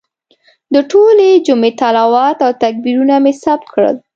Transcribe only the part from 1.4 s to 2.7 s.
جمعې تلاوت او